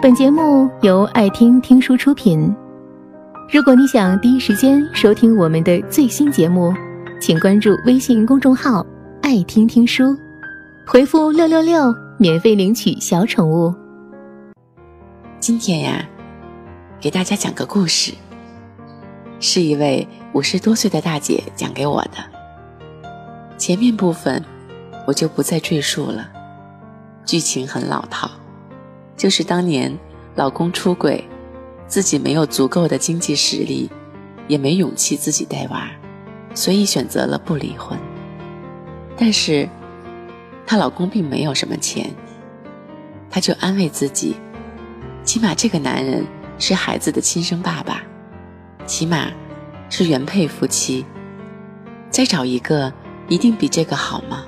[0.00, 2.54] 本节目由爱听听书出品。
[3.52, 6.72] 如果你想第一时间收听我们的最新节目，
[7.20, 8.86] 请关注微信公众号
[9.22, 10.16] “爱听听书”，
[10.86, 13.74] 回复“六六六”免费领取小宠物。
[15.40, 16.08] 今天呀，
[17.00, 18.14] 给大家讲个故事，
[19.40, 22.18] 是一位五十多岁的大姐讲给我的。
[23.56, 24.44] 前面部分
[25.08, 26.30] 我就不再赘述了，
[27.24, 28.30] 剧情很老套。
[29.18, 29.98] 就是当年
[30.36, 31.22] 老公出轨，
[31.88, 33.90] 自己没有足够的经济实力，
[34.46, 35.90] 也没勇气自己带娃，
[36.54, 37.98] 所以选择了不离婚。
[39.16, 39.68] 但是，
[40.64, 42.08] 她老公并没有什么钱，
[43.28, 44.36] 她就安慰自己，
[45.24, 46.24] 起码这个男人
[46.60, 48.02] 是孩子的亲生爸爸，
[48.86, 49.32] 起码
[49.90, 51.04] 是原配夫妻，
[52.08, 52.92] 再找一个
[53.28, 54.44] 一定比这个好吗？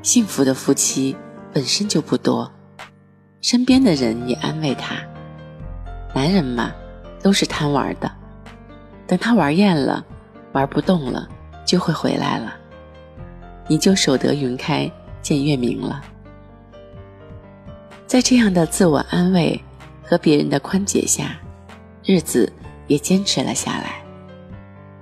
[0.00, 1.16] 幸福的夫妻
[1.52, 2.52] 本身就不多。
[3.40, 4.96] 身边的人也安慰他
[6.12, 6.72] ：“男人嘛，
[7.22, 8.10] 都是贪玩的，
[9.06, 10.04] 等他玩厌了，
[10.52, 11.28] 玩不动了，
[11.64, 12.52] 就会回来了，
[13.68, 14.90] 你就守得云开
[15.22, 16.02] 见月明了。”
[18.08, 19.62] 在这样的自我安慰
[20.02, 21.38] 和别人的宽解下，
[22.04, 22.52] 日子
[22.88, 24.02] 也坚持了下来。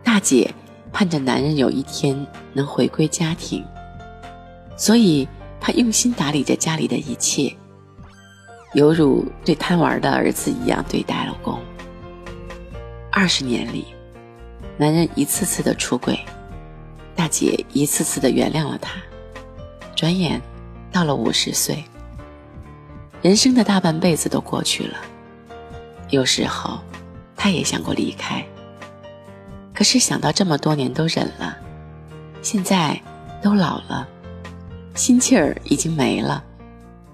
[0.02, 0.52] 大姐
[0.92, 3.64] 盼着男人有一天能回归家庭，
[4.76, 5.26] 所以
[5.58, 7.50] 她用心打理着家里的一切。
[8.76, 11.58] 犹如对贪玩的儿子一样对待老公。
[13.10, 13.86] 二十年里，
[14.76, 16.20] 男人一次次的出轨，
[17.14, 19.00] 大姐一次次的原谅了他。
[19.94, 20.38] 转眼
[20.92, 21.82] 到了五十岁，
[23.22, 24.98] 人生的大半辈子都过去了。
[26.10, 26.78] 有时候，
[27.34, 28.44] 他也想过离开，
[29.72, 31.56] 可是想到这么多年都忍了，
[32.42, 33.00] 现在
[33.40, 34.06] 都老了，
[34.94, 36.44] 心气儿已经没了，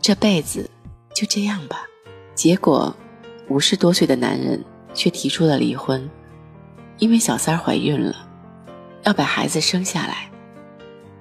[0.00, 0.68] 这辈子。
[1.22, 1.86] 就这样吧，
[2.34, 2.92] 结果
[3.46, 4.60] 五十多岁的男人
[4.92, 6.10] 却提出了离婚，
[6.98, 8.26] 因为小三怀孕了，
[9.04, 10.28] 要把孩子生下来。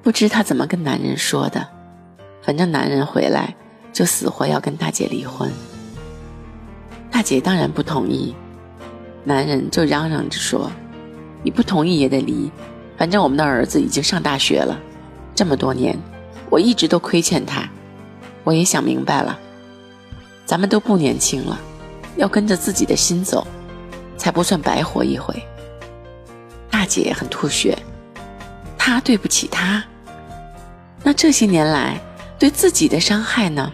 [0.01, 1.67] 不知他怎么跟男人说的，
[2.41, 3.55] 反正男人回来
[3.93, 5.51] 就死活要跟大姐离婚。
[7.11, 8.33] 大姐当然不同意，
[9.23, 10.71] 男人就嚷嚷着说
[11.45, 12.51] ：“你不同意也得离，
[12.97, 14.79] 反正我们的儿子已经上大学了，
[15.35, 15.95] 这么多年
[16.49, 17.69] 我一直都亏欠他，
[18.43, 19.39] 我也想明白了。”
[20.51, 21.57] 咱们都不年轻了，
[22.17, 23.47] 要跟着自己的心走，
[24.17, 25.33] 才不算白活一回。
[26.69, 27.77] 大姐很吐血，
[28.77, 29.81] 她对不起他，
[31.03, 31.97] 那这些年来
[32.37, 33.71] 对自己的伤害呢？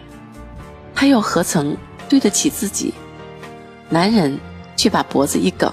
[0.94, 1.76] 他又何曾
[2.08, 2.94] 对得起自己？
[3.88, 4.38] 男人
[4.76, 5.72] 却把脖子一梗：“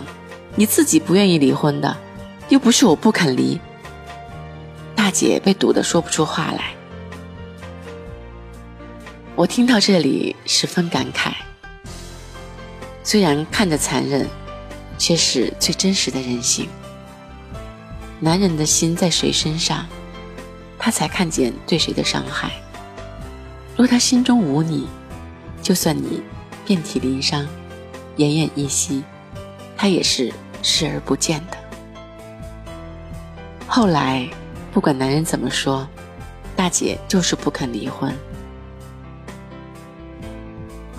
[0.58, 1.96] 你自己不愿意离婚的，
[2.50, 3.62] 又不是我不肯离。”
[4.98, 6.75] 大姐被堵得说不出话来。
[9.38, 11.34] 我听到这里十分感慨，
[13.04, 14.26] 虽然看着残忍，
[14.98, 16.70] 却是最真实的人性。
[18.22, 19.86] 男人的心在谁身上，
[20.80, 22.50] 他才看见对谁的伤害。
[23.76, 24.88] 若他心中无你，
[25.62, 26.24] 就算你
[26.66, 27.46] 遍体鳞伤、
[28.16, 29.04] 奄奄一息，
[29.76, 30.32] 他也是
[30.64, 31.58] 视而不见的。
[33.68, 34.30] 后来，
[34.72, 35.86] 不管男人怎么说，
[36.56, 38.16] 大姐就是不肯离婚。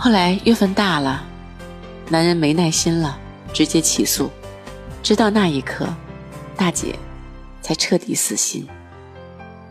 [0.07, 1.25] 后来月份大了，
[2.09, 3.19] 男人没耐心了，
[3.53, 4.31] 直接起诉。
[5.03, 5.93] 直到那一刻，
[6.57, 6.95] 大姐
[7.61, 8.69] 才彻底死心。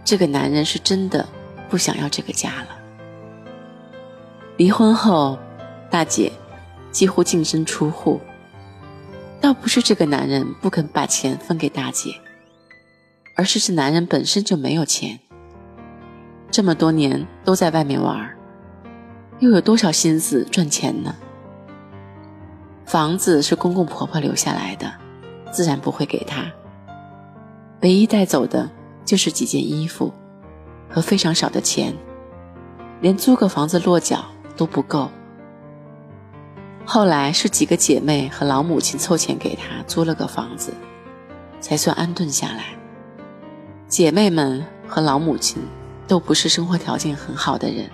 [0.04, 1.26] 这个男人是真的
[1.70, 2.68] 不想要这个家了。
[4.58, 5.40] 离婚后，
[5.90, 6.30] 大姐
[6.92, 8.20] 几乎净身出户。
[9.40, 12.14] 倒不是这个男人不肯把钱分给大姐，
[13.38, 15.18] 而是这男人本身就没有钱。
[16.52, 18.30] 这么多年都在外面玩。
[19.40, 21.14] 又有多少心思赚钱呢？
[22.86, 24.92] 房子是公公婆婆留下来的，
[25.52, 26.46] 自然不会给他。
[27.82, 28.70] 唯一带走的
[29.04, 30.14] 就是几件衣服
[30.90, 31.94] 和非常少的钱，
[33.02, 34.24] 连租个房子落脚
[34.56, 35.10] 都不够。
[36.86, 40.74] 后来是几个姐妹和老母亲凑钱给他租了个房子，
[41.60, 42.76] 才算安顿下来。
[43.88, 45.62] 姐妹们和老母亲
[46.08, 47.90] 都不是生活条件很好的人。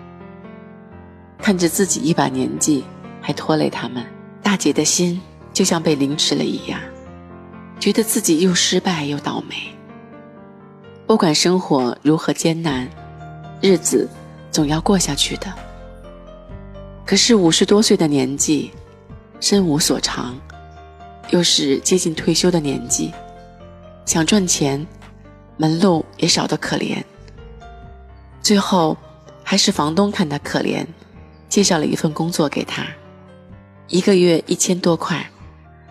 [1.41, 2.83] 看着自己一把年纪
[3.19, 4.05] 还拖累他们，
[4.43, 5.19] 大姐的心
[5.51, 6.79] 就像被凌迟了一样，
[7.79, 9.55] 觉得自己又失败又倒霉。
[11.07, 12.87] 不管生活如何艰难，
[13.59, 14.07] 日子
[14.51, 15.51] 总要过下去的。
[17.05, 18.71] 可是五十多岁的年纪，
[19.39, 20.39] 身无所长，
[21.31, 23.11] 又是接近退休的年纪，
[24.05, 24.85] 想赚钱，
[25.57, 27.03] 门路也少得可怜。
[28.41, 28.95] 最后，
[29.43, 30.85] 还是房东看他可怜。
[31.51, 32.87] 介绍了一份工作给他，
[33.89, 35.29] 一个月一千多块，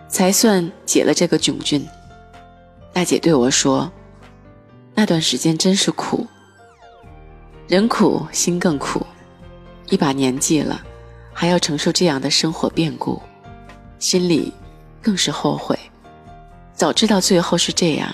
[0.08, 1.86] 才算解了这个窘境。
[2.94, 3.92] 大姐对我说
[4.96, 6.26] ：“那段时间真是苦，
[7.68, 9.04] 人苦心更苦，
[9.90, 10.80] 一把年纪了，
[11.30, 13.20] 还要承受这样的生活变故，
[13.98, 14.50] 心里
[15.02, 15.78] 更是后悔。
[16.72, 18.10] 早知道最后是这样，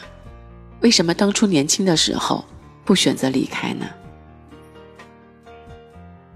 [0.80, 2.44] 为什么当初年轻的时候
[2.84, 3.86] 不选择离开呢？”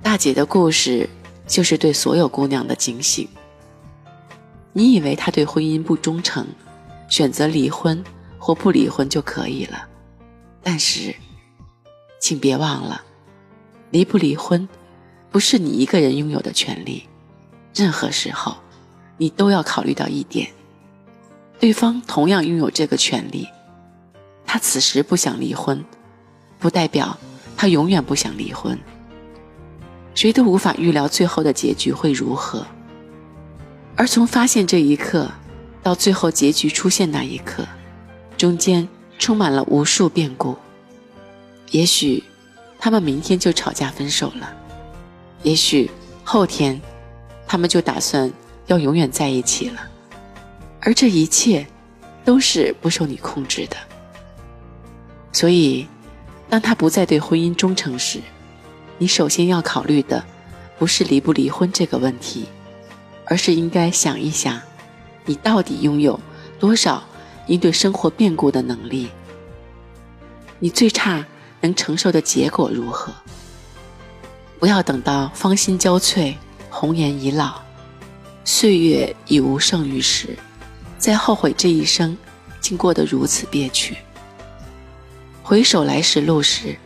[0.02, 1.08] 大姐的故事
[1.46, 3.28] 就是对所有姑娘的警醒。
[4.72, 6.46] 你以为她对婚姻不忠诚，
[7.08, 8.02] 选择离婚
[8.38, 9.86] 或不离婚就可以了，
[10.62, 11.14] 但是，
[12.20, 13.02] 请别忘了，
[13.90, 14.68] 离不离婚
[15.30, 17.06] 不是你一个人拥有的权利。
[17.74, 18.56] 任何时候，
[19.16, 20.48] 你都要考虑到一点：
[21.58, 23.46] 对方同样拥有这个权利。
[24.46, 25.84] 他此时不想离婚，
[26.58, 27.16] 不代表
[27.56, 28.78] 他永远不想离婚。
[30.14, 32.66] 谁都无法预料最后的结局会如何，
[33.96, 35.30] 而从发现这一刻
[35.82, 37.66] 到最后结局出现那一刻，
[38.36, 38.86] 中间
[39.18, 40.56] 充满了无数变故。
[41.70, 42.22] 也许
[42.78, 44.52] 他们明天就吵架分手了，
[45.42, 45.90] 也许
[46.24, 46.80] 后天
[47.46, 48.30] 他们就打算
[48.66, 49.80] 要永远在一起了，
[50.80, 51.66] 而这一切
[52.24, 53.76] 都是不受你控制的。
[55.32, 55.86] 所以，
[56.48, 58.20] 当他不再对婚姻忠诚时，
[59.00, 60.22] 你首先要考虑的，
[60.78, 62.44] 不是离不离婚这个问题，
[63.24, 64.60] 而是应该想一想，
[65.24, 66.20] 你到底拥有
[66.58, 67.02] 多少
[67.46, 69.08] 应对生活变故的能力？
[70.58, 71.24] 你最差
[71.62, 73.10] 能承受的结果如何？
[74.58, 76.34] 不要等到芳心交瘁、
[76.68, 77.58] 红颜已老、
[78.44, 80.36] 岁月已无剩余时，
[80.98, 82.14] 再后悔这一生
[82.60, 83.96] 竟过得如此憋屈。
[85.42, 86.76] 回首来时路时，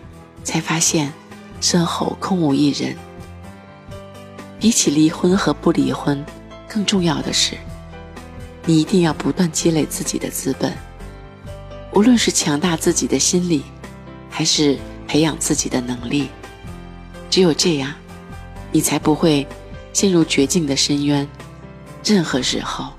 [0.44, 1.12] 才发现。
[1.64, 2.94] 身后空无一人。
[4.61, 6.22] 比起离婚和不离婚，
[6.69, 7.56] 更重要的是，
[8.66, 10.76] 你一定要不断积累自己的资本。
[11.94, 13.64] 无论是强大自己的心理，
[14.28, 14.78] 还是
[15.08, 16.28] 培养自己的能力，
[17.31, 17.94] 只有这样，
[18.70, 19.46] 你才不会
[19.94, 21.26] 陷入绝境的深渊。
[22.05, 22.93] 任何时候，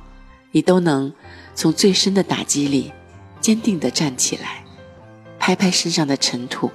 [0.49, 1.13] 你都能
[1.53, 2.91] 从最深的打击里
[3.39, 4.63] 坚定地站起来，
[5.37, 6.71] 拍拍身上的尘土，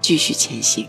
[0.00, 0.88] 继续前行。